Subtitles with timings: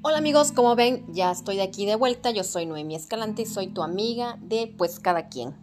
[0.00, 2.30] Hola amigos, como ven, ya estoy de aquí de vuelta.
[2.30, 5.56] Yo soy Noemi Escalante y soy tu amiga de Pues Cada Quien.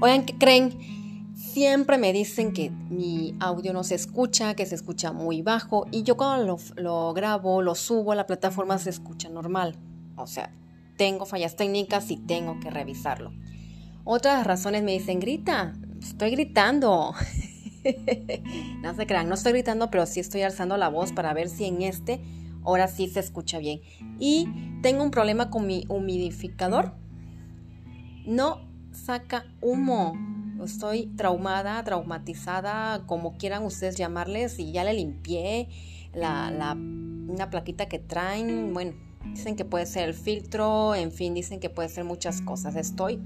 [0.00, 1.34] Oigan, ¿qué creen?
[1.34, 6.04] Siempre me dicen que mi audio no se escucha, que se escucha muy bajo y
[6.04, 9.74] yo cuando lo, grabo, lo subo a la plataforma se escucha normal.
[10.16, 10.52] O sea,
[10.96, 13.32] tengo fallas técnicas y tengo que revisarlo.
[14.04, 17.12] Otras razones me dicen, grita, estoy gritando.
[18.82, 21.64] no se crean, no estoy gritando, pero sí estoy alzando la voz para ver si
[21.64, 22.20] en este
[22.64, 23.80] ahora sí se escucha bien.
[24.18, 24.48] Y
[24.82, 26.94] tengo un problema con mi humidificador.
[28.26, 28.60] No
[28.92, 30.14] saca humo.
[30.64, 35.68] Estoy traumada, traumatizada, como quieran ustedes llamarles, y ya le limpié
[36.14, 38.72] la, una plaquita que traen.
[38.72, 38.92] Bueno,
[39.32, 42.76] dicen que puede ser el filtro, en fin, dicen que puede ser muchas cosas.
[42.76, 43.20] Estoy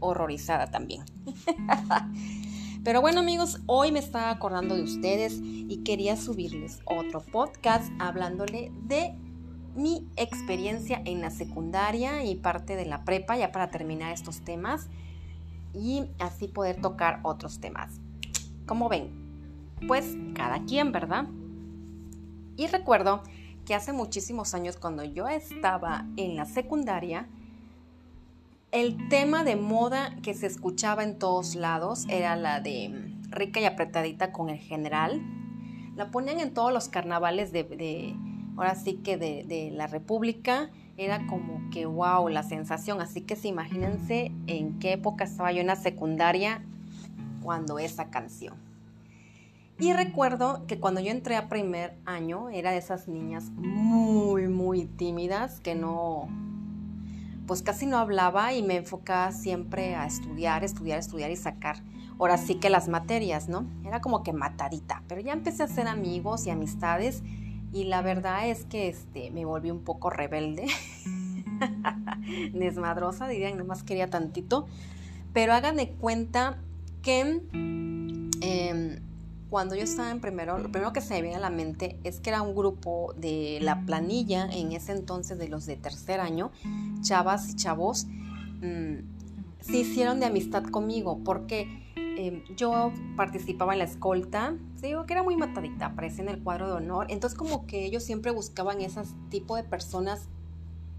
[0.00, 1.02] horrorizada también.
[2.84, 8.70] Pero bueno amigos, hoy me estaba acordando de ustedes y quería subirles otro podcast hablándole
[8.86, 9.14] de
[9.74, 14.88] mi experiencia en la secundaria y parte de la prepa, ya para terminar estos temas
[15.74, 18.00] y así poder tocar otros temas.
[18.66, 19.10] Como ven,
[19.86, 21.26] pues cada quien, ¿verdad?
[22.56, 23.22] Y recuerdo
[23.66, 27.28] que hace muchísimos años cuando yo estaba en la secundaria,
[28.70, 33.60] el tema de moda que se escuchaba en todos lados era la de mm, rica
[33.60, 35.22] y apretadita con el general.
[35.96, 38.14] La ponían en todos los carnavales de,
[38.56, 40.70] ahora sí que de, la República.
[40.96, 43.00] Era como que wow, la sensación.
[43.00, 46.62] Así que se imagínense en qué época estaba yo en la secundaria
[47.42, 48.54] cuando esa canción.
[49.80, 54.86] Y recuerdo que cuando yo entré a primer año era de esas niñas muy, muy
[54.86, 56.28] tímidas que no,
[57.48, 61.82] pues casi no hablaba y me enfocaba siempre a estudiar, estudiar, estudiar y sacar.
[62.18, 63.64] Ahora sí que las materias, ¿no?
[63.84, 67.22] Era como que matadita, pero ya empecé a hacer amigos y amistades
[67.72, 70.66] y la verdad es que este, me volví un poco rebelde,
[72.52, 74.66] desmadrosa, dirían, nomás quería tantito,
[75.32, 76.58] pero hagan de cuenta
[77.02, 77.40] que
[78.42, 79.00] em,
[79.50, 82.20] cuando yo estaba en primero, lo primero que se me viene a la mente es
[82.20, 86.50] que era un grupo de la planilla en ese entonces de los de tercer año,
[87.00, 88.06] chavas y chavos,
[88.60, 88.96] mm,
[89.60, 95.22] se hicieron de amistad conmigo porque em, yo participaba en la escolta, digo que era
[95.22, 99.02] muy matadita, aparece en el cuadro de honor, entonces como que ellos siempre buscaban ese
[99.30, 100.28] tipo de personas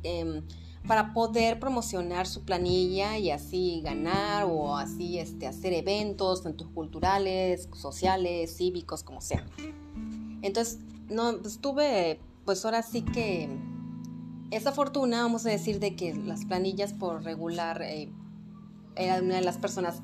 [0.03, 0.43] em,
[0.87, 7.69] para poder promocionar su planilla y así ganar o así este, hacer eventos, tanto culturales,
[7.73, 9.45] sociales, cívicos, como sea.
[10.41, 10.79] Entonces,
[11.09, 11.59] no, pues
[12.45, 13.49] pues ahora sí que
[14.51, 18.11] esa fortuna, vamos a decir, de que las planillas por regular eh,
[18.95, 20.01] era una de las personas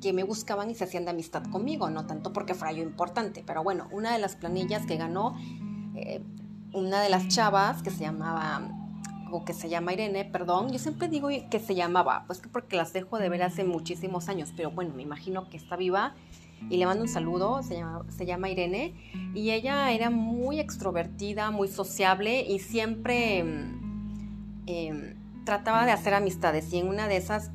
[0.00, 3.42] que me buscaban y se hacían de amistad conmigo, no tanto porque fuera yo importante,
[3.46, 5.36] pero bueno, una de las planillas que ganó,
[5.94, 6.22] eh,
[6.72, 8.81] una de las chavas que se llamaba
[9.32, 12.92] o que se llama Irene, perdón, yo siempre digo que se llamaba, pues porque las
[12.92, 16.14] dejo de ver hace muchísimos años, pero bueno, me imagino que está viva
[16.70, 18.94] y le mando un saludo, se llama, se llama Irene,
[19.34, 23.38] y ella era muy extrovertida, muy sociable y siempre
[24.66, 27.50] em, trataba de hacer amistades y en una de esas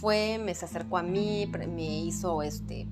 [0.00, 2.86] fue, me se acercó a mí, me hizo este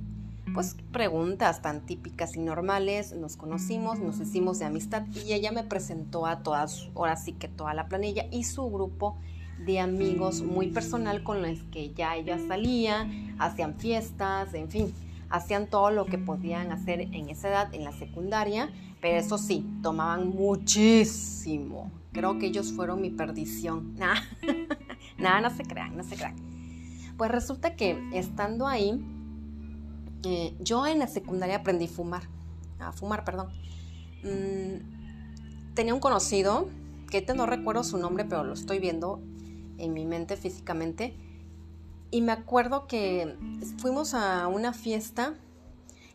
[0.54, 5.64] pues preguntas tan típicas y normales, nos conocimos, nos hicimos de amistad y ella me
[5.64, 9.16] presentó a todas, ahora sí que toda la planilla y su grupo
[9.64, 13.08] de amigos muy personal con los que ya ella salía,
[13.38, 14.92] hacían fiestas, en fin,
[15.30, 18.70] hacían todo lo que podían hacer en esa edad, en la secundaria,
[19.00, 21.90] pero eso sí, tomaban muchísimo.
[22.12, 23.94] Creo que ellos fueron mi perdición.
[25.18, 26.34] Nada, no se crean, no se crean.
[27.16, 29.00] Pues resulta que estando ahí,
[30.60, 32.22] yo en la secundaria aprendí a fumar,
[32.78, 33.48] a fumar, perdón.
[34.24, 36.68] Mm, tenía un conocido,
[37.10, 39.20] que no recuerdo su nombre, pero lo estoy viendo
[39.78, 41.16] en mi mente físicamente.
[42.10, 43.36] Y me acuerdo que
[43.78, 45.34] fuimos a una fiesta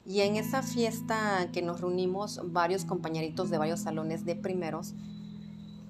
[0.05, 4.93] y en esa fiesta que nos reunimos varios compañeritos de varios salones de primeros,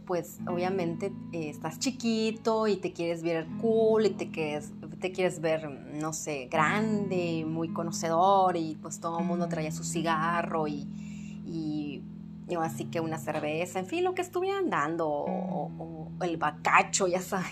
[0.05, 5.39] pues obviamente eh, estás chiquito y te quieres ver cool y te quieres, te quieres
[5.39, 10.87] ver, no sé, grande, muy conocedor y pues todo el mundo traía su cigarro y,
[11.45, 12.01] y,
[12.61, 17.47] así que una cerveza, en fin, lo que estuvieran dando o, el bacacho, ya sabes.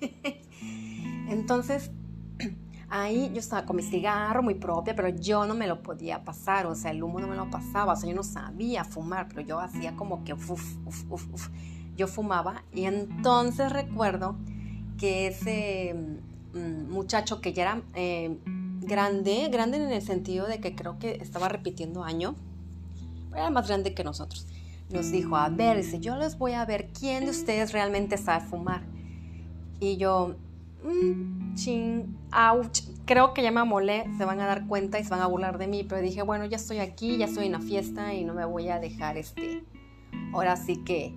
[1.28, 1.90] Entonces,
[2.88, 6.66] ahí yo estaba con mi cigarro muy propia, pero yo no me lo podía pasar,
[6.66, 9.40] o sea, el humo no me lo pasaba, o sea, yo no sabía fumar, pero
[9.40, 11.48] yo hacía como que uf, uf, uf, uf
[11.96, 14.36] yo fumaba y entonces recuerdo
[14.98, 15.94] que ese
[16.54, 18.38] mm, muchacho que ya era eh,
[18.80, 22.34] grande, grande en el sentido de que creo que estaba repitiendo año,
[23.32, 24.46] era más grande que nosotros,
[24.90, 28.46] nos dijo, a ver, dice, yo les voy a ver ¿quién de ustedes realmente sabe
[28.46, 28.82] fumar?
[29.80, 30.36] Y yo,
[30.84, 35.10] mmm, ching, ouch, creo que ya me amolé, se van a dar cuenta y se
[35.10, 37.60] van a burlar de mí, pero dije, bueno, ya estoy aquí, ya estoy en la
[37.60, 39.64] fiesta y no me voy a dejar este,
[40.32, 41.14] ahora sí que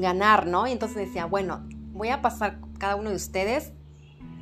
[0.00, 0.66] ganar, ¿no?
[0.66, 3.72] Y entonces decía, bueno, voy a pasar cada uno de ustedes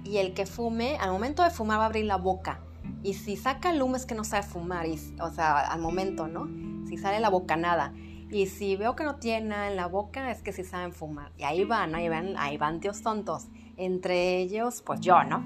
[0.05, 2.61] y el que fume, al momento de fumar va a abrir la boca.
[3.03, 6.29] Y si saca el humo es que no sabe fumar, y, o sea, al momento,
[6.29, 6.49] ¿no?
[6.87, 7.93] Si sale la boca nada.
[8.31, 11.33] Y si veo que no tiene nada en la boca, es que sí saben fumar.
[11.37, 13.49] Y ahí van, ahí van, ahí van tíos tontos.
[13.77, 15.45] Entre ellos, pues yo, ¿no?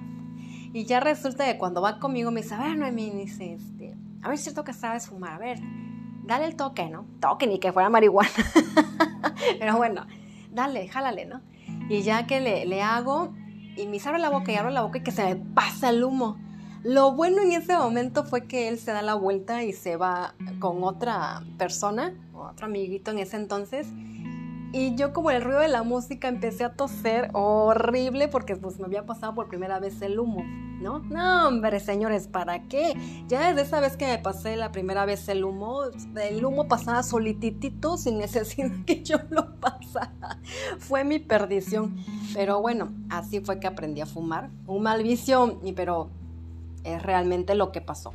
[0.73, 4.29] Y ya resulta que cuando va conmigo me dice, a ver, Noemí, dice, este, a
[4.29, 5.59] ver, es cierto que sabes fumar, a ver,
[6.25, 7.07] dale el toque, ¿no?
[7.21, 8.31] Toque, ni que fuera marihuana.
[9.59, 10.07] Pero bueno,
[10.51, 11.41] dale, jálale, ¿no?
[11.89, 13.33] Y ya que le, le hago,
[13.77, 16.05] y me abre la boca y abro la boca y que se me pasa el
[16.05, 16.39] humo.
[16.83, 20.35] Lo bueno en ese momento fue que él se da la vuelta y se va
[20.61, 23.89] con otra persona, otro amiguito en ese entonces.
[24.73, 28.87] Y yo como el ruido de la música empecé a toser horrible porque pues me
[28.87, 31.01] había pasado por primera vez el humo, ¿no?
[31.01, 32.95] No, hombre, señores, ¿para qué?
[33.27, 35.81] Ya desde esa vez que me pasé la primera vez el humo,
[36.23, 40.39] el humo pasaba solititito sin necesidad que yo lo pasara.
[40.79, 41.97] Fue mi perdición.
[42.33, 44.51] Pero bueno, así fue que aprendí a fumar.
[44.69, 46.11] Un mal vicio, pero
[46.85, 48.13] es realmente lo que pasó.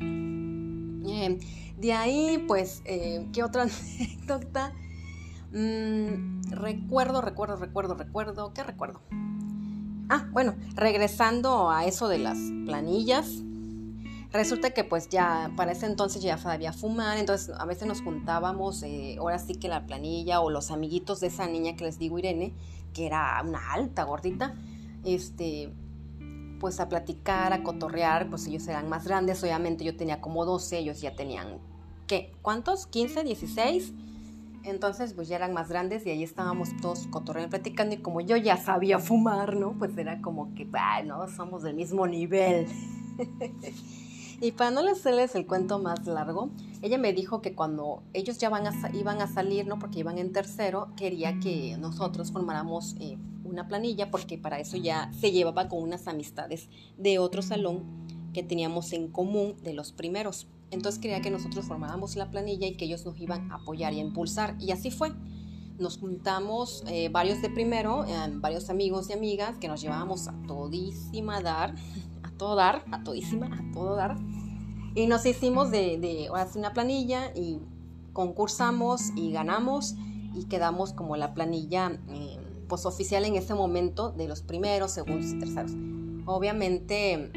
[1.78, 3.62] De ahí, pues, eh, ¿qué otra
[3.98, 4.72] anécdota?
[5.56, 9.00] Mm, recuerdo, recuerdo, recuerdo, recuerdo, ¿qué recuerdo?
[10.10, 12.36] Ah, bueno, regresando a eso de las
[12.66, 13.42] planillas,
[14.32, 18.82] resulta que pues ya para ese entonces ya sabía fumar, entonces a veces nos juntábamos,
[18.82, 22.18] eh, ahora sí que la planilla o los amiguitos de esa niña que les digo
[22.18, 22.52] Irene,
[22.92, 24.54] que era una alta gordita,
[25.04, 25.72] este,
[26.60, 30.80] pues a platicar, a cotorrear, pues ellos eran más grandes, obviamente yo tenía como 12,
[30.80, 31.56] ellos ya tenían,
[32.06, 32.34] ¿qué?
[32.42, 32.90] ¿Cuántos?
[32.90, 33.24] ¿15?
[33.24, 34.15] ¿16?
[34.66, 38.36] Entonces pues ya eran más grandes y ahí estábamos todos cotorreando, platicando y como yo
[38.36, 39.72] ya sabía fumar, ¿no?
[39.78, 42.66] Pues era como que, bueno, somos del mismo nivel.
[44.40, 46.50] y para no hacerles el cuento más largo,
[46.82, 49.78] ella me dijo que cuando ellos ya van a, iban a salir, ¿no?
[49.78, 52.96] Porque iban en tercero, quería que nosotros formáramos...
[53.00, 53.16] Eh,
[53.46, 57.84] una planilla porque para eso ya se llevaba con unas amistades de otro salón
[58.32, 60.46] que teníamos en común de los primeros.
[60.70, 64.00] Entonces quería que nosotros formáramos la planilla y que ellos nos iban a apoyar y
[64.00, 64.56] a impulsar.
[64.58, 65.12] Y así fue.
[65.78, 68.06] Nos juntamos eh, varios de primero,
[68.40, 71.74] varios amigos y amigas que nos llevábamos a todísima dar,
[72.22, 74.16] a todo dar, a todísima, a todo dar.
[74.94, 77.60] Y nos hicimos de, de una planilla y
[78.14, 79.94] concursamos y ganamos
[80.34, 82.38] y quedamos como la planilla eh,
[82.68, 85.72] pues, oficial en ese momento de los primeros, segundos y terceros.
[86.26, 87.30] Obviamente,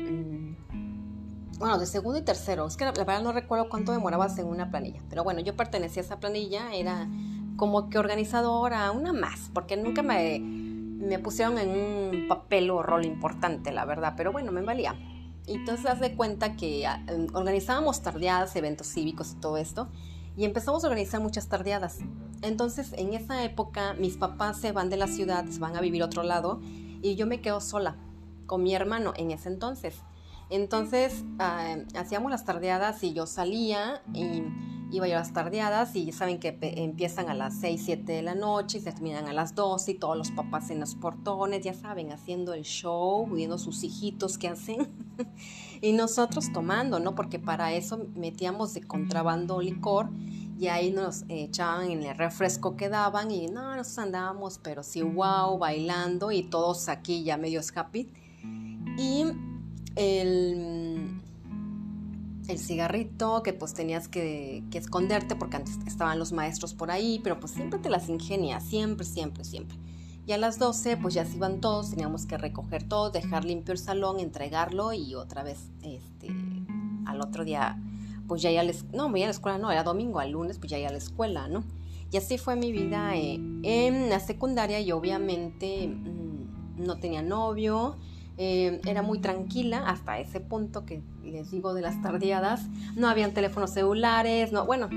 [1.60, 4.72] bueno, de segundo y tercero, es que la, verdad no recuerdo cuánto demorabas en una
[4.72, 7.08] planilla, pero bueno, yo pertenecía a esa planilla, era
[7.58, 13.06] como que organizadora, una más, porque nunca me, me pusieron en un papel o rol
[13.06, 14.96] importante, la verdad, pero bueno, me valía.
[15.46, 17.04] Y entonces haz de cuenta que ah,
[17.34, 19.90] organizábamos tardeadas, eventos cívicos y todo esto,
[20.38, 21.98] y empezamos a organizar muchas tardeadas.
[22.42, 26.02] Entonces, en esa época, mis papás se van de la ciudad, se van a vivir
[26.04, 26.62] a otro lado
[27.02, 27.98] y yo me quedo sola
[28.46, 29.96] con mi hermano en ese entonces.
[30.50, 34.44] Entonces, ah, hacíamos las tardeadas y yo salía y
[34.92, 38.34] iba yo a las tardeadas y saben que empiezan a las 6, 7 de la
[38.34, 41.74] noche y se terminan a las 12 y todos los papás en los portones, ya
[41.74, 44.90] saben, haciendo el show, viendo sus hijitos que hacen
[45.82, 47.14] y nosotros tomando, ¿no?
[47.14, 50.10] Porque para eso metíamos de contrabando licor
[50.60, 55.04] y ahí nos echaban en el refresco que daban y no, nos andábamos, pero sí,
[55.04, 58.12] wow, bailando y todos aquí ya medios happy.
[58.98, 59.26] Y
[60.00, 61.22] el,
[62.48, 67.40] el cigarrito que pues tenías que, esconderte porque antes estaban los maestros por ahí, pero
[67.40, 69.78] pues siempre te las ingenias, siempre, siempre, siempre.
[70.26, 73.74] Y a las 12 pues ya se iban todos, teníamos que recoger todo, dejar limpio
[73.74, 76.30] el salón, entregarlo y otra vez este,
[77.06, 77.78] al otro día
[78.28, 80.72] pues ya iba a no, voy a la escuela, no, era domingo, al lunes pues
[80.72, 81.64] ya iba a la escuela, ¿no?
[82.12, 87.98] Y así fue mi vida eh, en la secundaria y obviamente mm, no tenía novio,
[88.42, 93.34] eh, era muy tranquila hasta ese punto que les digo de las tardeadas, no habían
[93.34, 94.88] teléfonos celulares, no, bueno,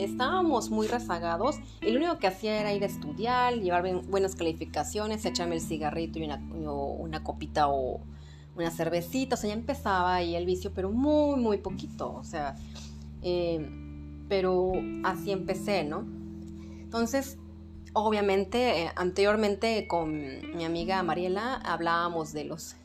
[0.00, 1.56] estábamos muy rezagados.
[1.80, 6.20] Y lo único que hacía era ir a estudiar, llevar buenas calificaciones, echarme el cigarrito
[6.20, 8.02] y una, una copita o
[8.54, 12.54] una cervecita, o sea, ya empezaba ahí el vicio, pero muy, muy poquito, o sea,
[13.22, 13.68] eh,
[14.28, 16.06] pero así empecé, ¿no?
[16.82, 17.36] Entonces,
[17.94, 22.76] obviamente, eh, anteriormente con mi amiga Mariela hablábamos de los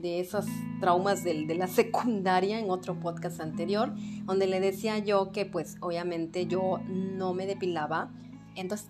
[0.00, 0.46] de esos
[0.80, 3.92] traumas de, la secundaria en otro podcast anterior,
[4.24, 8.10] donde le decía yo que pues obviamente yo no me depilaba,
[8.54, 8.88] entonces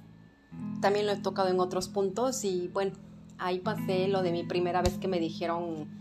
[0.80, 2.92] también lo he tocado en otros puntos y bueno,
[3.38, 5.98] ahí pasé lo de mi primera vez que me dijeron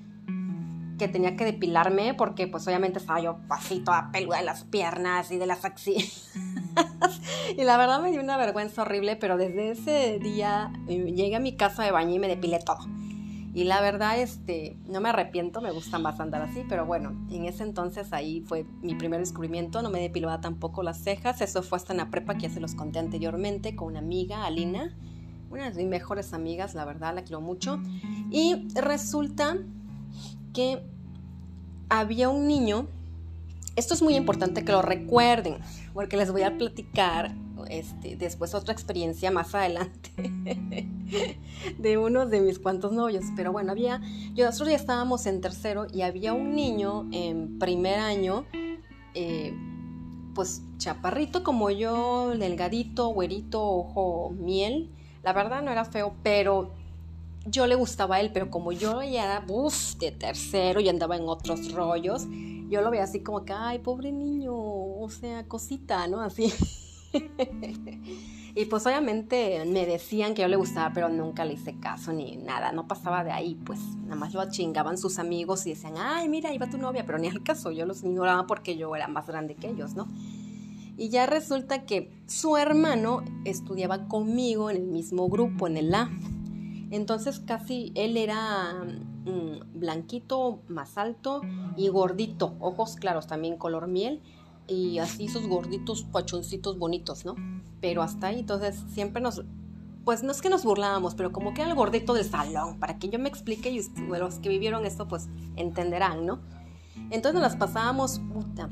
[0.97, 5.31] que tenía que depilarme porque pues obviamente estaba yo así toda peluda de las piernas
[5.31, 6.31] y de las axilas.
[7.57, 11.39] y la verdad me dio una vergüenza horrible, pero desde ese día eh, llegué a
[11.39, 12.79] mi casa de baño y me depilé todo.
[13.53, 17.45] Y la verdad, este, no me arrepiento, me gusta más andar así, pero bueno, en
[17.45, 21.77] ese entonces ahí fue mi primer descubrimiento, no me depilaba tampoco las cejas, eso fue
[21.77, 24.95] hasta en la prepa que ya se los conté anteriormente con una amiga, Alina,
[25.49, 27.79] una de mis mejores amigas, la verdad, la quiero mucho.
[28.29, 29.57] Y resulta
[30.53, 30.83] que
[31.89, 32.87] había un niño,
[33.75, 35.57] esto es muy importante que lo recuerden,
[35.93, 37.33] porque les voy a platicar
[37.65, 40.11] este, después otra experiencia más adelante
[41.77, 43.25] de uno de mis cuantos novios.
[43.35, 44.01] Pero bueno, había,
[44.35, 48.45] nosotros ya estábamos en tercero y había un niño en primer año,
[49.13, 49.53] eh,
[50.35, 54.91] pues chaparrito como yo, delgadito, güerito, ojo miel.
[55.23, 56.71] La verdad no era feo, pero
[57.45, 61.15] yo le gustaba a él, pero como yo ya era uff, de tercero y andaba
[61.15, 62.27] en otros rollos,
[62.69, 66.21] yo lo veía así como que, ay, pobre niño, o sea, cosita, ¿no?
[66.21, 66.53] Así.
[68.55, 72.37] y pues obviamente me decían que yo le gustaba, pero nunca le hice caso ni
[72.37, 76.29] nada, no pasaba de ahí, pues nada más lo chingaban sus amigos y decían, ay,
[76.29, 79.27] mira, va tu novia, pero ni al caso, yo los ignoraba porque yo era más
[79.27, 80.07] grande que ellos, ¿no?
[80.97, 86.09] Y ya resulta que su hermano estudiaba conmigo en el mismo grupo, en el A.
[86.89, 88.83] Entonces casi él era
[89.25, 91.41] mm, blanquito, más alto
[91.75, 94.23] y gordito, ojos claros, también color miel
[94.67, 97.35] y así sus gorditos pachoncitos bonitos, ¿no?
[97.81, 99.43] Pero hasta ahí, entonces siempre nos,
[100.03, 102.97] pues no es que nos burlábamos, pero como que era el gordito del salón, para
[102.99, 106.39] que yo me explique y los que vivieron esto pues entenderán, ¿no?
[107.09, 108.69] Entonces nos las pasábamos, puta,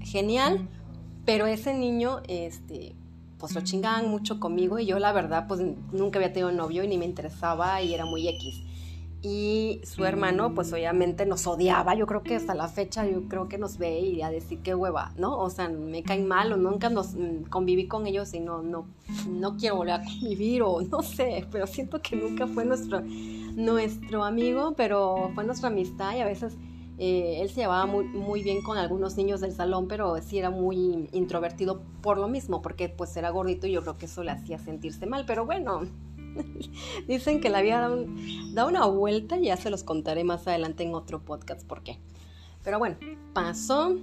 [0.00, 0.68] genial,
[1.24, 2.94] pero ese niño, este,
[3.38, 5.60] pues lo chingaban mucho conmigo y yo la verdad pues
[5.92, 8.62] nunca había tenido novio y ni me interesaba y era muy X.
[9.20, 13.48] Y su hermano pues obviamente nos odiaba, yo creo que hasta la fecha yo creo
[13.48, 15.36] que nos ve y a decir qué hueva, ¿no?
[15.38, 18.86] O sea, me caen mal o nunca nos mm, conviví con ellos y no, no,
[19.28, 24.24] no quiero volver a convivir o no sé, pero siento que nunca fue nuestro, nuestro
[24.24, 26.56] amigo, pero fue nuestra amistad y a veces
[26.98, 30.50] eh, él se llevaba muy, muy, bien con algunos niños del salón, pero sí era
[30.50, 34.32] muy introvertido por lo mismo, porque pues era gordito y yo creo que eso le
[34.32, 35.24] hacía sentirse mal.
[35.24, 35.82] Pero bueno,
[37.08, 37.88] dicen que la vida
[38.52, 41.98] da, una vuelta y ya se los contaré más adelante en otro podcast por qué.
[42.64, 42.96] Pero bueno,
[43.32, 43.96] pasó.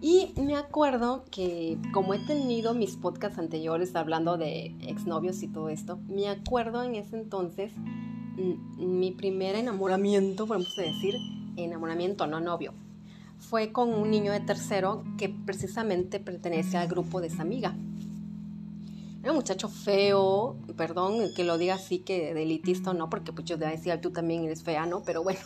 [0.00, 5.68] Y me acuerdo que como he tenido mis podcasts anteriores hablando de exnovios y todo
[5.68, 7.72] esto, me acuerdo en ese entonces
[8.78, 11.14] mi primer enamoramiento, podemos decir,
[11.56, 12.72] enamoramiento, no novio,
[13.38, 17.76] fue con un niño de tercero que precisamente pertenece al grupo de esa amiga.
[19.22, 23.32] Era un muchacho feo, perdón que lo diga así que de elitista o no, porque
[23.32, 25.02] pues yo decía, tú también eres fea, ¿no?
[25.04, 25.40] Pero bueno,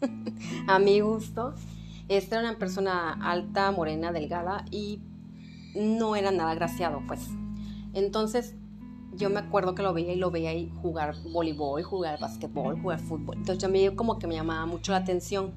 [0.68, 1.54] a mi gusto.
[2.08, 5.00] Esta era una persona alta, morena, delgada y
[5.74, 7.30] no era nada graciado, pues.
[7.94, 8.54] Entonces,
[9.16, 13.00] yo me acuerdo que lo veía y lo veía ahí jugar voleibol, jugar basquetbol, jugar
[13.00, 13.36] fútbol.
[13.38, 15.52] Entonces a mí como que me llamaba mucho la atención.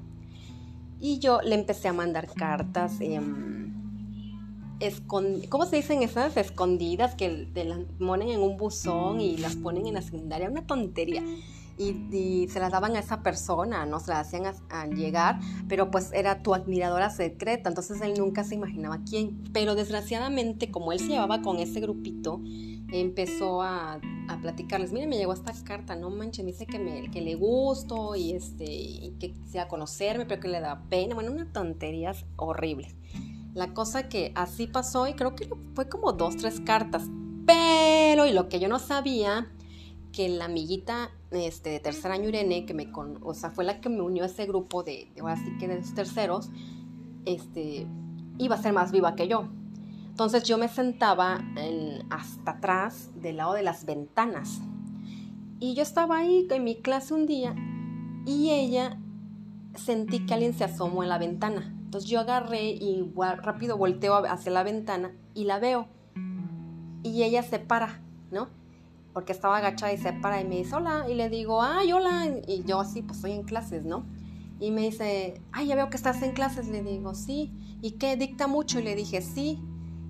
[1.00, 3.20] Y yo le empecé a mandar cartas, eh,
[5.06, 6.36] ¿cómo se dicen esas?
[6.36, 10.48] Escondidas que te las ponen en un buzón y las ponen en la secundaria.
[10.48, 11.22] Una tontería.
[11.80, 14.52] Y, se las daban a esa persona, no se las hacían
[14.96, 19.44] llegar, pero pues era tu admiradora secreta, entonces él nunca se imaginaba quién.
[19.52, 22.40] Pero desgraciadamente, como él se llevaba con ese grupito,
[22.90, 24.00] empezó a,
[24.42, 28.16] platicarles, mire, me llegó esta carta, no manches, me dice que, me, que le gusto
[28.16, 28.66] y, este,
[29.20, 32.94] que quisiera conocerme, pero que le da pena, bueno, unas tonterías horribles.
[33.54, 37.04] La cosa que así pasó y creo que fue como dos, tres cartas,
[37.46, 39.50] pero y lo que yo no sabía,
[40.12, 43.80] que la amiguita este, de tercer año Irene, que me con, o sea, fue la
[43.80, 46.50] que me unió a ese grupo de, de ahora sí que de los terceros,
[47.24, 47.86] este,
[48.38, 49.48] iba a ser más viva que yo.
[50.08, 51.44] Entonces yo me sentaba
[52.10, 54.60] hasta atrás del lado de las ventanas.
[55.60, 57.54] Y yo estaba ahí en mi clase un día
[58.26, 58.98] y ella
[59.74, 61.77] sentí que alguien se asomó en la ventana.
[61.88, 65.88] Entonces yo agarré y rápido volteo hacia la ventana y la veo.
[67.02, 68.50] Y ella se para, ¿no?
[69.14, 71.06] Porque estaba agachada y se para y me dice, hola.
[71.08, 72.26] Y le digo, ay, hola.
[72.46, 74.04] Y yo así, pues estoy en clases, ¿no?
[74.60, 76.68] Y me dice, ay, ya veo que estás en clases.
[76.68, 77.50] Le digo, sí.
[77.80, 78.16] ¿Y qué?
[78.16, 78.80] ¿Dicta mucho?
[78.80, 79.58] Y le dije, sí.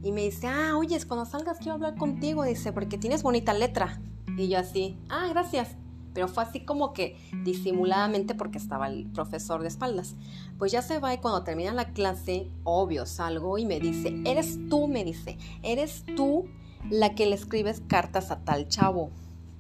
[0.03, 4.01] Y me dice, ah, oye, cuando salgas quiero hablar contigo, dice, porque tienes bonita letra.
[4.37, 5.77] Y yo así, ah, gracias.
[6.15, 10.17] Pero fue así como que disimuladamente porque estaba el profesor de espaldas.
[10.59, 14.59] Pues ya se va y cuando termina la clase, obvio, salgo y me dice, eres
[14.69, 16.47] tú, me dice, eres tú
[16.91, 19.11] la que le escribes cartas a tal chavo,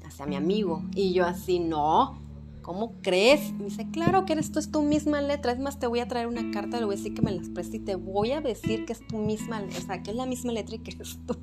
[0.05, 0.83] hacia mi amigo.
[0.95, 2.19] Y yo así, no,
[2.63, 3.53] ¿cómo crees?
[3.55, 5.53] Me dice, claro que eres tú, es tu misma letra.
[5.53, 7.39] Es más, te voy a traer una carta, le voy a decir que me la
[7.39, 10.27] exprese y te voy a decir que es tu misma o sea, que es la
[10.27, 11.37] misma letra y que eres tú.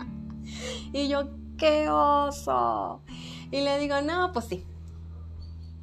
[0.92, 1.28] y yo,
[1.58, 3.02] qué oso.
[3.52, 4.64] Y le digo, no, pues sí.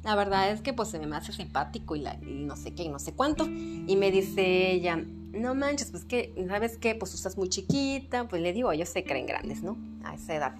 [0.02, 2.82] La verdad es que pues se me hace simpático y, la, y no sé qué
[2.82, 3.46] y no sé cuánto.
[3.46, 6.94] Y me dice ella, no manches, pues que, ¿sabes qué?
[6.94, 8.26] Pues tú estás muy chiquita.
[8.28, 9.78] Pues le digo, ellos se creen grandes, ¿no?
[10.04, 10.56] A esa edad.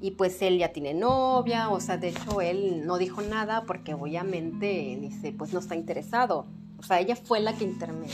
[0.00, 3.94] Y pues él ya tiene novia, o sea, de hecho él no dijo nada porque
[3.94, 6.46] obviamente dice, pues no está interesado.
[6.78, 7.72] O sea, ella fue la que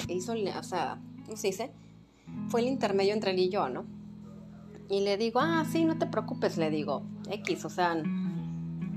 [0.08, 1.70] hizo, o sea, ¿cómo se dice?
[2.48, 3.86] Fue el intermedio entre él y yo, ¿no?
[4.90, 7.96] Y le digo, ah, sí, no te preocupes, le digo, X, o sea,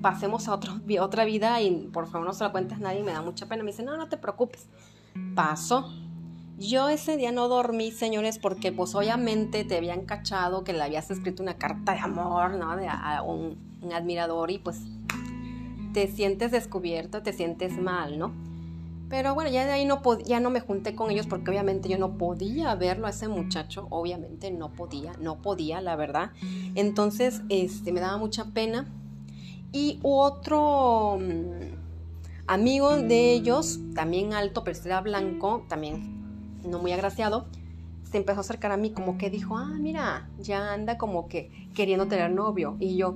[0.01, 0.60] pasemos a
[1.00, 3.63] otra vida y por favor no se lo cuentes nadie, me da mucha pena.
[3.63, 4.67] Me dice, no, no te preocupes.
[5.36, 5.91] Paso.
[6.58, 11.10] Yo ese día no dormí, señores, porque pues obviamente te habían cachado que le habías
[11.10, 12.75] escrito una carta de amor, ¿no?
[12.75, 14.81] De, a un, un admirador y pues
[15.93, 18.31] te sientes descubierto, te sientes mal, ¿no?
[19.12, 21.98] Pero bueno, ya de ahí no, ya no me junté con ellos porque obviamente yo
[21.98, 26.31] no podía verlo a ese muchacho, obviamente no podía, no podía, la verdad.
[26.75, 28.88] Entonces, este, me daba mucha pena.
[29.71, 31.75] Y otro mm,
[32.47, 36.21] amigo de ellos, también alto, pero era blanco, también
[36.63, 37.47] no muy agraciado,
[38.11, 41.69] se empezó a acercar a mí como que dijo, ah, mira, ya anda como que
[41.73, 42.75] queriendo tener novio.
[42.79, 43.15] Y yo,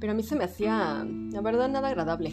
[0.00, 2.32] pero a mí se me hacía, la verdad, nada agradable.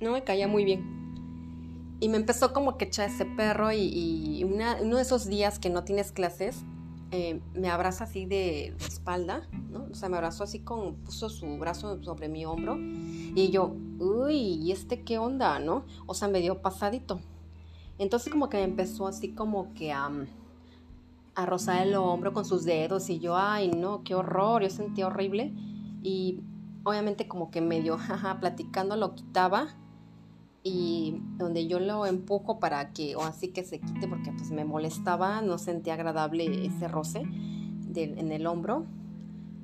[0.00, 1.96] No me caía muy bien.
[2.00, 5.84] Y me empezó como que echar ese perro y, uno de esos días que no
[5.84, 6.64] tienes clases,
[7.14, 9.86] eh, me abraza así de espalda, ¿no?
[9.88, 14.34] O sea, me abrazó así con, puso su brazo sobre mi hombro y yo, uy,
[14.34, 15.84] ¿y este qué onda, no?
[16.06, 17.20] O sea, me dio pasadito.
[17.98, 20.10] Entonces como que me empezó así como que a,
[21.36, 25.06] a rozar el hombro con sus dedos y yo, ay, no, qué horror, yo sentía
[25.06, 25.52] horrible
[26.02, 26.40] y
[26.82, 29.76] obviamente como que medio, jaja, platicando lo quitaba
[30.64, 34.64] y donde yo lo empujo para que, o así que se quite porque pues me
[34.64, 37.20] molestaba, no sentía agradable ese roce
[37.94, 38.86] en el hombro,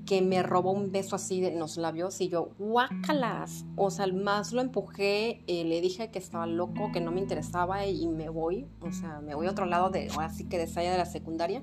[0.04, 4.52] que me robó un beso así en los labios y yo, guácalas, o sea, más
[4.52, 8.66] lo empujé, eh, le dije que estaba loco, que no me interesaba y me voy,
[8.80, 11.62] o sea, me voy a otro lado de, así que de de la secundaria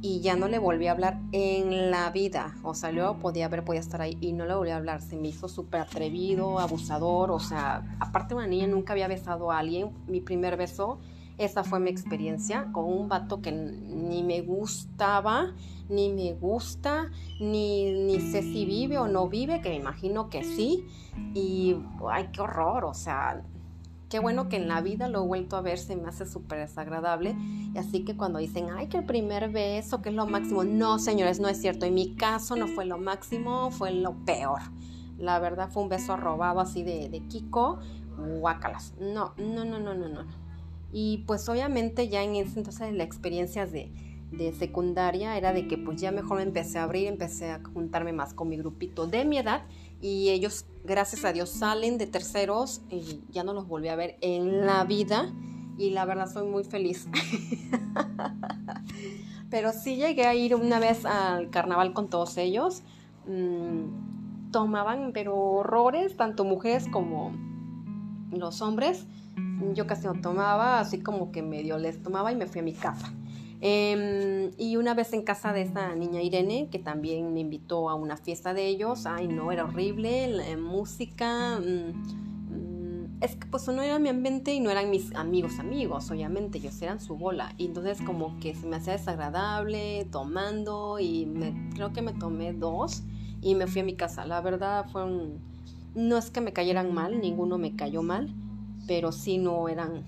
[0.00, 2.54] y ya no le volví a hablar en la vida.
[2.62, 5.02] O sea, luego podía haber, podía estar ahí y no le volví a hablar.
[5.02, 7.30] Se me hizo súper atrevido, abusador.
[7.30, 9.90] O sea, aparte una niña nunca había besado a alguien.
[10.06, 10.98] Mi primer beso,
[11.36, 15.52] esa fue mi experiencia con un vato que ni me gustaba,
[15.88, 20.44] ni me gusta, ni, ni sé si vive o no vive, que me imagino que
[20.44, 20.86] sí.
[21.34, 21.76] Y,
[22.08, 22.84] ay, qué horror.
[22.84, 23.42] O sea,
[24.08, 26.60] Qué bueno que en la vida lo he vuelto a ver, se me hace súper
[26.60, 27.36] desagradable.
[27.74, 30.98] Y así que cuando dicen, ay, que el primer beso, que es lo máximo, no,
[30.98, 31.84] señores, no es cierto.
[31.84, 34.60] En mi caso no fue lo máximo, fue lo peor.
[35.18, 37.80] La verdad fue un beso robado así de, de Kiko,
[38.40, 38.94] guácalas.
[38.98, 40.24] No, no, no, no, no, no.
[40.90, 43.92] Y pues obviamente ya en ese entonces la experiencia de,
[44.32, 48.12] de secundaria era de que pues ya mejor me empecé a abrir, empecé a juntarme
[48.12, 49.62] más con mi grupito de mi edad
[50.00, 54.16] y ellos, gracias a Dios, salen de terceros y ya no los volví a ver
[54.20, 55.32] en la vida
[55.76, 57.08] y la verdad soy muy feliz.
[59.50, 62.82] Pero sí llegué a ir una vez al carnaval con todos ellos.
[63.26, 67.32] Mm, tomaban, pero horrores, tanto mujeres como
[68.30, 69.06] los hombres.
[69.74, 72.72] Yo casi no tomaba, así como que medio les tomaba y me fui a mi
[72.72, 73.12] casa.
[73.60, 77.94] Em, y una vez en casa de esta niña Irene, que también me invitó a
[77.96, 81.92] una fiesta de ellos, ay no, era horrible, la música, mm,
[82.54, 86.58] mm, es que pues no era mi ambiente y no eran mis amigos amigos, obviamente,
[86.58, 91.70] ellos eran su bola, y entonces como que se me hacía desagradable tomando y me,
[91.74, 93.02] creo que me tomé dos
[93.42, 95.40] y me fui a mi casa, la verdad fue un,
[95.96, 98.32] no es que me cayeran mal, ninguno me cayó mal,
[98.86, 100.04] pero sí no eran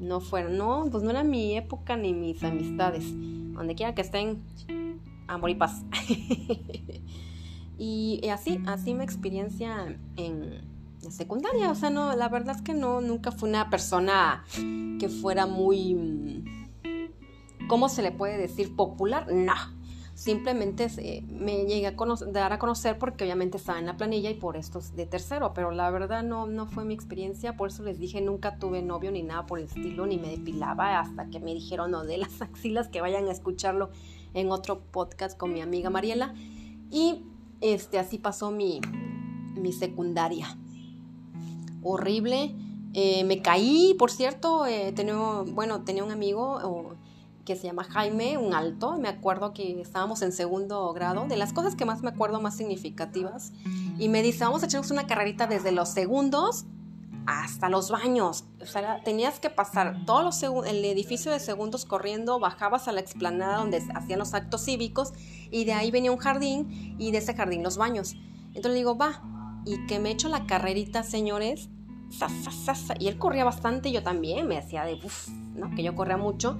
[0.00, 3.04] no fueron, no, pues no era mi época ni mis amistades.
[3.12, 4.42] Donde quiera que estén,
[5.28, 5.84] amor y paz.
[7.78, 10.60] y así, así mi experiencia en
[11.10, 11.70] secundaria.
[11.70, 14.44] O sea, no, la verdad es que no, nunca fui una persona
[14.98, 16.44] que fuera muy,
[17.68, 18.74] ¿cómo se le puede decir?
[18.74, 19.32] Popular.
[19.32, 19.79] No
[20.20, 20.86] Simplemente
[21.30, 21.94] me llegué a
[22.30, 25.70] dar a conocer porque obviamente estaba en la planilla y por esto de tercero, pero
[25.70, 29.22] la verdad no, no fue mi experiencia, por eso les dije, nunca tuve novio ni
[29.22, 32.88] nada por el estilo, ni me depilaba hasta que me dijeron no de las axilas,
[32.88, 33.88] que vayan a escucharlo
[34.34, 36.34] en otro podcast con mi amiga Mariela.
[36.90, 37.22] Y
[37.62, 38.82] este, así pasó mi,
[39.54, 40.54] mi secundaria.
[41.82, 42.54] Horrible.
[42.92, 46.58] Eh, me caí, por cierto, eh, tenía, bueno, tenía un amigo
[47.50, 48.96] que se llama Jaime, un alto.
[48.96, 52.56] Me acuerdo que estábamos en segundo grado, de las cosas que más me acuerdo más
[52.56, 53.52] significativas.
[53.98, 56.66] Y me dice, vamos a echarnos una carrerita desde los segundos
[57.26, 58.44] hasta los baños.
[58.62, 63.00] O sea, tenías que pasar todo los el edificio de segundos corriendo, bajabas a la
[63.00, 65.12] explanada donde hacían los actos cívicos
[65.50, 68.14] y de ahí venía un jardín y de ese jardín los baños.
[68.50, 69.24] Entonces le digo, va,
[69.66, 71.68] y que me echo la carrerita, señores.
[73.00, 75.74] Y él corría bastante, yo también, me hacía de, uff, ¿no?
[75.74, 76.56] Que yo corría mucho.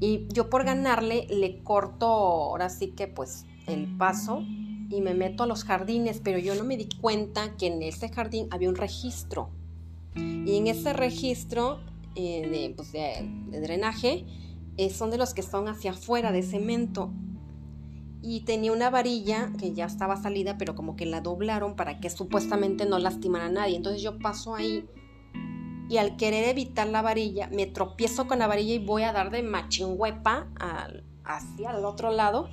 [0.00, 4.42] Y yo por ganarle le corto ahora sí que pues el paso
[4.90, 8.08] y me meto a los jardines, pero yo no me di cuenta que en ese
[8.08, 9.50] jardín había un registro
[10.18, 11.80] y en ese registro
[12.14, 13.28] eh, pues, de,
[13.60, 14.24] drenaje
[14.76, 17.12] eh, son de los que están hacia afuera de cemento.
[18.20, 22.10] Y tenía una varilla que ya estaba salida, pero como que la doblaron para que
[22.10, 23.76] supuestamente no lastimara a nadie.
[23.76, 24.86] Entonces yo paso ahí
[25.88, 29.30] y al querer evitar la varilla, me tropiezo con la varilla y voy a dar
[29.30, 30.46] de machingüepa
[31.24, 32.48] hacia el otro lado.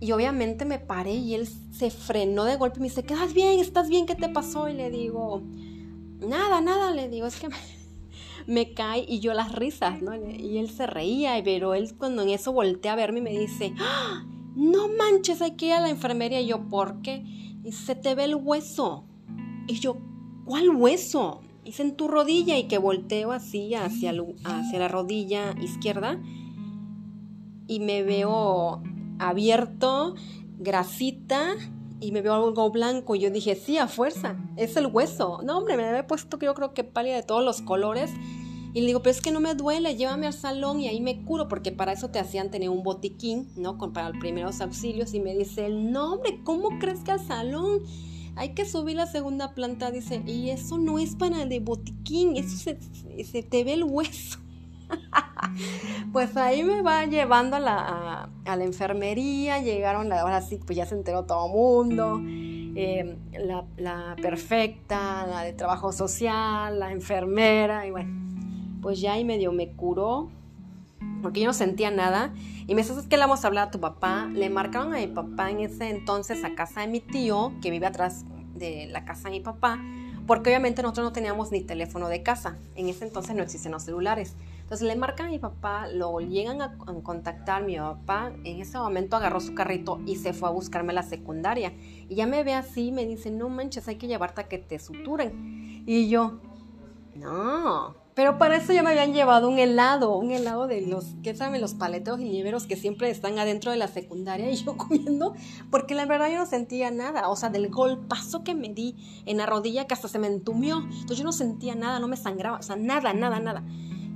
[0.00, 3.60] Y obviamente me paré y él se frenó de golpe y me dice, ¿quedas bien?
[3.60, 4.06] ¿Estás bien?
[4.06, 4.68] ¿Qué te pasó?
[4.68, 5.42] Y le digo,
[6.20, 7.48] nada, nada, le digo, es que
[8.46, 10.14] me, cae y yo las risas, ¿no?
[10.14, 13.74] Y él se reía, pero él cuando en eso voltea a verme y me dice,
[13.78, 14.24] ¡Ah!
[14.54, 16.40] no manches, hay que ir a la enfermería.
[16.40, 17.22] Y yo, ¿por qué?
[17.64, 19.04] Y se te ve el hueso.
[19.66, 19.98] Y yo,
[20.44, 21.42] ¿cuál hueso?
[21.66, 26.22] Dice en tu rodilla y que volteo así hacia, hacia la rodilla izquierda
[27.66, 28.84] y me veo
[29.18, 30.14] abierto,
[30.60, 31.56] grasita
[32.00, 35.40] y me veo algo blanco y yo dije, sí, a fuerza, es el hueso.
[35.42, 38.12] No, hombre, me había puesto que yo creo que pálida de todos los colores.
[38.72, 41.24] Y le digo, pero es que no me duele, llévame al salón y ahí me
[41.24, 43.76] curo, porque para eso te hacían tener un botiquín, ¿no?
[43.92, 45.14] Para los primeros auxilios.
[45.14, 47.80] Y me dice, no, hombre, ¿cómo crees que al salón?
[48.36, 52.56] Hay que subir la segunda planta, dice, y eso no es para de botiquín, eso
[52.58, 54.38] se, te ve el hueso.
[56.12, 60.84] pues ahí me va llevando a la, la enfermería, llegaron, la, ahora sí, pues ya
[60.84, 63.16] se enteró todo el mundo, em,
[63.78, 68.12] la, perfecta, la de trabajo social, la enfermera, y bueno,
[68.82, 70.30] pues ya ahí medio me curó,
[71.22, 72.32] porque yo no sentía nada,
[72.66, 74.26] y me dice, que le vamos a hablar a tu papá?
[74.32, 77.86] Le marcaron a mi papá en ese entonces a casa de mi tío, que vive
[77.86, 79.80] atrás de la casa de mi papá,
[80.26, 83.84] porque obviamente nosotros no teníamos ni teléfono de casa, en ese entonces no existen los
[83.84, 84.34] celulares.
[84.62, 89.16] Entonces le marcan a mi papá, lo llegan a, contactar, mi papá en ese momento
[89.16, 91.72] agarró su carrito y se fue a buscarme a la secundaria.
[92.08, 94.80] Y ya me ve así, me dice, no manches, hay que llevarte a que te
[94.80, 95.84] suturen.
[95.86, 96.40] Y yo,
[97.14, 101.34] no, pero para eso ya me habían llevado un helado, un helado de los, ¿qué
[101.34, 101.60] saben?
[101.60, 105.34] Los paleteos y nieveros que siempre están adentro de la secundaria y yo comiendo,
[105.70, 109.36] porque la verdad yo no sentía nada, o sea, del golpazo que me di en
[109.36, 110.78] la rodilla que hasta se me entumió.
[110.78, 113.62] Entonces yo no sentía nada, no me sangraba, o sea, nada, nada, nada.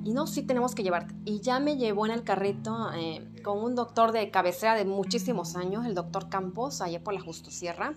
[0.03, 1.15] Y no, sí tenemos que llevarte.
[1.27, 5.57] Y ya me llevó en el carrito eh, con un doctor de cabecera de muchísimos
[5.57, 7.95] años, el doctor Campos, allá por la Justo Sierra.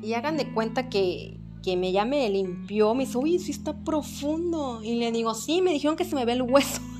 [0.00, 3.72] Y hagan de cuenta que, que me ya me limpió, me dice, uy, sí está
[3.72, 4.82] profundo.
[4.82, 6.80] Y le digo, sí, me dijeron que se me ve el hueso.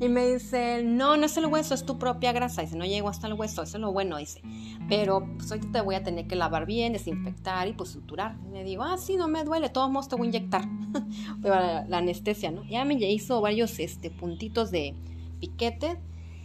[0.00, 2.62] Y me dice, no, no es el hueso, es tu propia grasa.
[2.62, 4.42] Dice, no llego hasta el hueso, eso es lo bueno, dice.
[4.88, 8.36] Pero pues hoy te voy a tener que lavar bien, desinfectar y pues suturar.
[8.50, 10.64] Y le digo, ah, sí, no me duele, todos modos te voy a inyectar.
[11.42, 12.64] Pero la, anestesia, ¿no?
[12.64, 14.94] Ya me hizo varios este, puntitos de
[15.38, 15.96] piquete.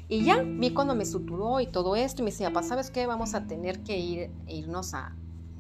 [0.08, 2.22] Y ya vi cuando me suturó y todo esto.
[2.22, 3.08] Y me decía, papá, ¿sabes qué?
[3.08, 5.15] Vamos a tener que ir, irnos a,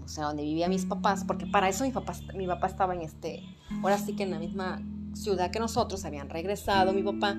[0.09, 3.01] o sea, donde vivían mis papás, porque para eso mi papá, mi papá estaba en
[3.01, 3.43] este,
[3.83, 4.81] ahora sí que en la misma
[5.13, 7.37] ciudad que nosotros, habían regresado mi papá,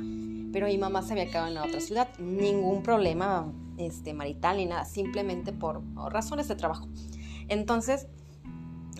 [0.53, 2.09] pero mi mamá se había quedado en la otra ciudad.
[2.21, 6.87] Ningún problema este, marital ni nada, simplemente por, razones de trabajo.
[7.49, 8.07] Entonces,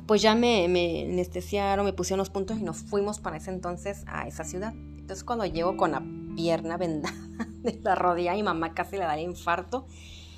[0.05, 4.03] pues ya me, me anestesiaron, me pusieron los puntos y nos fuimos para ese entonces
[4.09, 4.75] a esa ciudad.
[4.75, 6.03] Entonces cuando llego con la
[6.35, 7.15] pierna vendada
[7.63, 9.87] de la rodilla, mi mamá casi le da el infarto.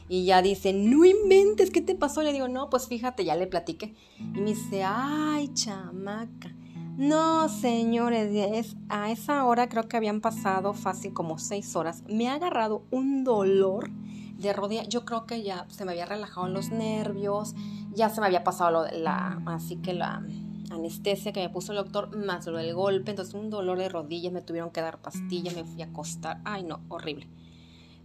[0.09, 2.23] Y ya dice, no inventes, ¿qué te pasó?
[2.23, 3.95] Le digo, no, pues fíjate, ya le platiqué.
[4.19, 6.55] Y me dice, ay, chamaca,
[6.97, 12.05] no, señores, a esa hora creo que habían pasado fácil como seis horas.
[12.07, 13.91] Me ha agarrado un dolor
[14.37, 14.85] de rodilla.
[14.85, 17.55] Yo creo que ya se me había relajado los nervios,
[17.95, 20.23] ya se me había pasado la, así que la
[20.71, 24.33] anestesia que me puso el doctor, más lo del golpe, entonces un dolor de rodillas,
[24.33, 26.43] me tuvieron que dar pastillas, me fui a acostar.
[26.45, 27.27] Ay, no, horrible.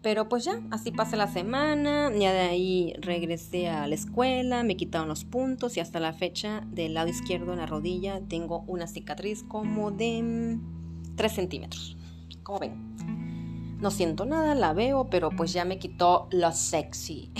[0.01, 4.77] Pero pues ya, así pasé la semana, ya de ahí regresé a la escuela, me
[4.77, 8.87] quitaron los puntos y hasta la fecha del lado izquierdo en la rodilla tengo una
[8.87, 10.59] cicatriz como de
[11.15, 11.97] 3 centímetros.
[12.43, 13.77] Como ven.
[13.79, 17.31] No siento nada, la veo, pero pues ya me quitó lo sexy.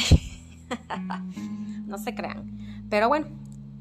[1.87, 2.85] no se crean.
[2.89, 3.27] Pero bueno,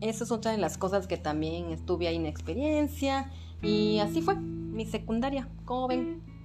[0.00, 3.30] esa es otra de las cosas que también estuve ahí en experiencia.
[3.62, 5.48] Y así fue mi secundaria.
[5.64, 6.35] como ven?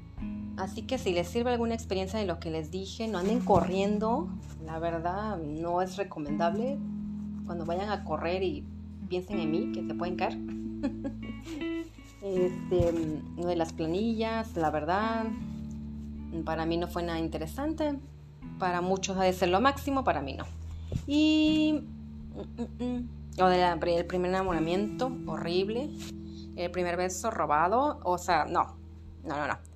[0.58, 4.30] Así que si les sirve alguna experiencia de lo que les dije, no anden corriendo.
[4.66, 6.78] La verdad no es recomendable
[7.46, 8.64] cuando vayan a correr y
[9.10, 10.38] piensen en mí, que se pueden caer.
[12.22, 12.94] este,
[13.38, 15.26] lo de las planillas, la verdad,
[16.46, 18.00] para mí no fue nada interesante.
[18.60, 20.46] Para muchos ha de ser lo máximo, para mí no.
[21.08, 21.84] Y
[22.36, 25.90] mm, mm, mm, lo del primer enamoramiento, horrible.
[26.56, 28.76] El primer beso robado, o sea, no,
[29.24, 29.71] no, no, no.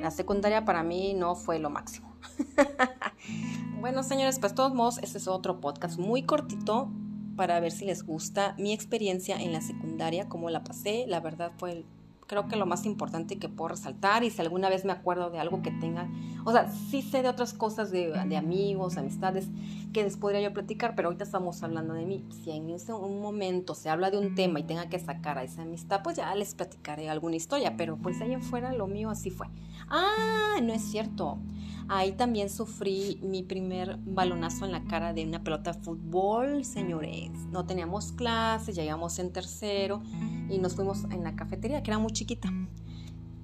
[0.00, 2.14] La secundaria para mí no fue lo máximo.
[3.80, 6.90] bueno, señores, pues de todos modos, este es otro podcast muy cortito
[7.36, 11.04] para ver si les gusta mi experiencia en la secundaria, cómo la pasé.
[11.06, 11.84] La verdad fue
[12.26, 15.38] creo que lo más importante que puedo resaltar y si alguna vez me acuerdo de
[15.38, 16.08] algo que tenga,
[16.44, 19.48] o sea, sí sé de otras cosas de, amigos, amistades
[19.92, 22.24] que les podría yo platicar, pero ahorita estamos hablando de mí.
[22.42, 25.44] Si en ese un momento se habla de un tema y tenga que sacar a
[25.44, 29.10] esa amistad, pues ya les platicaré alguna historia, pero pues ahí en fuera lo mío
[29.10, 29.46] así fue.
[29.88, 31.38] Ah, no es cierto.
[31.86, 37.30] Ahí también sufrí mi primer balonazo en la cara de una pelota de fútbol, señores.
[37.50, 40.02] No teníamos clases, llegamos en tercero
[40.48, 42.50] y nos fuimos en la cafetería, que era muy chiquita.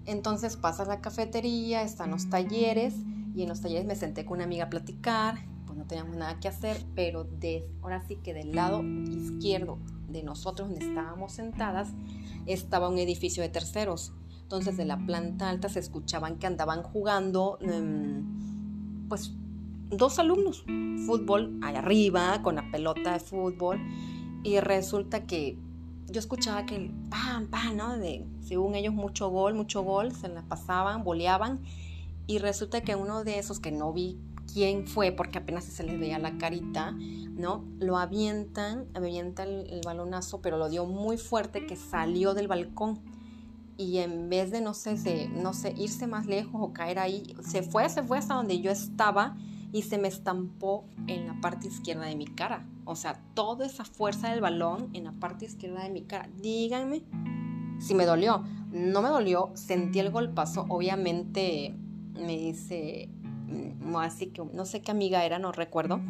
[0.07, 2.95] Entonces pasas la cafetería, están los talleres
[3.35, 6.41] y en los talleres me senté con una amiga a platicar, pues no teníamos nada
[6.41, 11.89] que hacer, pero de, ahora sí que del lado izquierdo de nosotros donde estábamos sentadas
[12.47, 14.13] estaba un edificio de terceros.
[14.43, 19.33] Entonces de la planta alta se escuchaban que andaban jugando, em, pues
[19.91, 20.65] dos alumnos,
[21.07, 23.79] fútbol allá arriba con la pelota de fútbol
[24.43, 25.57] y resulta que
[26.11, 27.97] yo escuchaba que pam, pam, ¿no?
[27.97, 31.61] De, según ellos, mucho gol, mucho gol, se la pasaban, boleaban.
[32.27, 34.19] Y resulta que uno de esos que no vi
[34.53, 37.65] quién fue, porque apenas se les veía la carita, ¿no?
[37.79, 43.01] Lo avientan, avienta el, balonazo, pero lo dio muy fuerte que salió del balcón.
[43.77, 47.35] Y en vez de, no sé, de, no sé, irse más lejos o caer ahí,
[47.43, 49.37] se fue, se fue hasta donde yo estaba
[49.73, 52.67] y se me estampó en la parte izquierda de mi cara.
[52.85, 56.29] O sea, toda esa fuerza del balón en la parte izquierda de mi cara.
[56.41, 57.03] Díganme
[57.79, 58.45] si me dolió.
[58.73, 60.67] No me dolió, sentí el golpazo.
[60.69, 61.75] Obviamente
[62.15, 63.09] me dice,
[63.49, 66.01] mm, así que no sé qué amiga era, no recuerdo.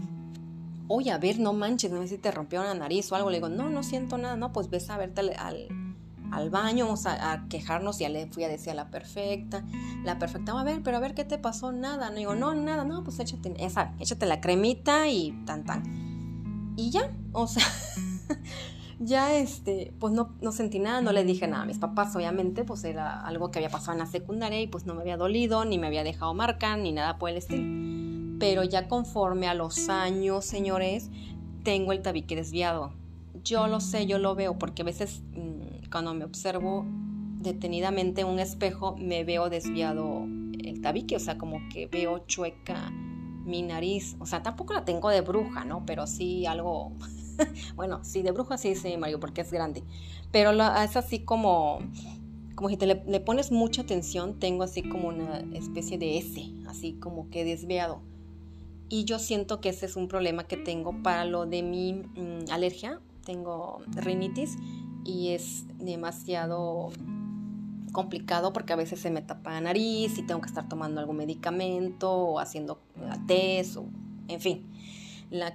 [0.89, 3.31] Oye, a ver, no manches, no sé si te rompió la nariz o algo.
[3.31, 5.90] Le digo, no, no siento nada, no, pues ves a verte al al
[6.51, 9.65] baño, vamos a, quejarnos, ya le fui a decir a la perfecta,
[10.05, 12.85] la perfecta, a ver, pero a ver qué te pasó, nada, no digo, no, nada,
[12.85, 16.75] no, pues échate, esa, échate la cremita y tan, tan.
[16.77, 17.65] Y ya, o sea,
[19.01, 22.65] ya este, pues no, no sentí nada, no le dije nada a mis papás, obviamente,
[22.65, 25.65] pues era algo que había pasado en la secundaria y pues no me había dolido,
[25.65, 27.65] ni me había dejado marca, ni nada por el estilo.
[28.39, 31.11] Pero ya conforme a los años, señores,
[31.63, 32.93] tengo el tabique desviado.
[33.45, 36.87] Yo lo sé, yo lo veo, porque a veces mm, cuando me observo
[37.41, 40.27] detenidamente en un espejo, me veo desviado
[40.63, 42.91] el tabique, o sea, como que veo chueca
[43.45, 44.17] mi nariz.
[44.19, 45.85] O sea, tampoco la tengo de bruja, ¿no?
[45.87, 46.93] Pero sí algo.
[47.77, 49.83] bueno, sí, de bruja sí, sí, Mario, porque es grande.
[50.31, 51.81] Pero es así como.
[52.55, 56.93] Como si te le, pones mucha atención, tengo así como una especie de S, así
[56.93, 58.03] como que desviado.
[58.91, 62.51] Y yo siento que ese es un problema que tengo para lo de mi mm,
[62.51, 63.01] alergia.
[63.25, 64.59] Tengo rinitis
[65.05, 66.91] y es demasiado
[67.93, 71.17] complicado porque a veces se me tapa la nariz y tengo que estar tomando algún
[71.17, 72.81] medicamento o haciendo
[73.27, 73.87] test o
[74.29, 74.67] en fin,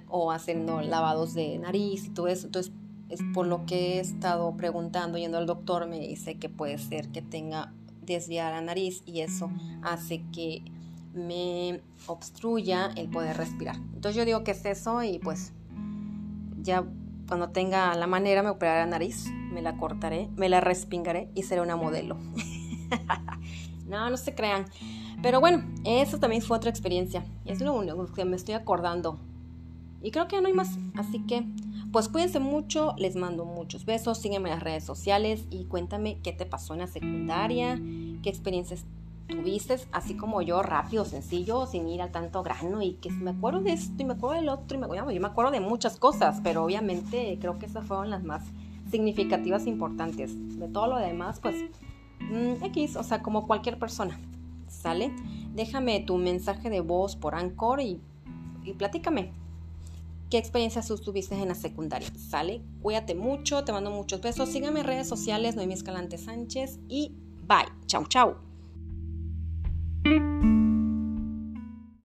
[0.08, 2.46] o haciendo lavados de nariz y todo eso.
[2.46, 2.72] Entonces,
[3.08, 7.08] es por lo que he estado preguntando, yendo al doctor, me dice que puede ser
[7.08, 7.72] que tenga
[8.04, 9.50] desviada la nariz y eso
[9.82, 10.62] hace que
[11.14, 13.76] me obstruya el poder respirar.
[13.94, 15.52] Entonces yo digo que es eso y pues
[16.62, 16.84] ya
[17.26, 21.42] cuando tenga la manera me operaré la nariz, me la cortaré, me la respingaré y
[21.42, 22.16] seré una modelo.
[23.86, 24.66] no, no se crean.
[25.22, 27.24] Pero bueno, eso también fue otra experiencia.
[27.44, 29.18] Es lo único que me estoy acordando.
[30.02, 30.78] Y creo que no hay más.
[30.94, 31.44] Así que,
[31.90, 36.32] pues cuídense mucho, les mando muchos besos, sígueme en las redes sociales y cuéntame qué
[36.32, 37.80] te pasó en la secundaria,
[38.22, 38.84] qué experiencias
[39.26, 43.60] tuviste, así como yo, rápido, sencillo, sin ir al tanto grano y que me acuerdo
[43.60, 46.40] de esto y me acuerdo del otro y me, yo me acuerdo de muchas cosas,
[46.42, 48.44] pero obviamente creo que esas fueron las más
[48.90, 50.58] significativas e importantes.
[50.58, 51.56] De todo lo demás, pues
[52.20, 54.18] mm, X, o sea, como cualquier persona,
[54.68, 55.12] ¿sale?
[55.54, 58.00] Déjame tu mensaje de voz por Anchor y,
[58.64, 59.32] y platícame.
[60.30, 62.08] ¿Qué experiencias tuviste en la secundaria?
[62.16, 62.60] ¿Sale?
[62.82, 64.48] Cuídate mucho, te mando muchos besos.
[64.48, 67.12] Síganme en redes sociales, Noemí Escalante Sánchez y
[67.46, 67.68] bye.
[67.86, 68.45] Chau, chau.
[70.06, 70.55] Música